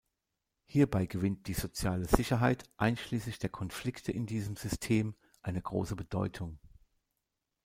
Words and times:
Hierbei 0.65 1.05
gewinnt 1.05 1.45
die 1.45 1.53
Soziale 1.53 2.05
Sicherheit, 2.07 2.63
einschließlich 2.77 3.37
der 3.37 3.51
Konflikte 3.51 4.11
in 4.11 4.25
diesem 4.25 4.55
System, 4.55 5.13
eine 5.43 5.61
große 5.61 5.95
Bedeutung. 5.95 6.57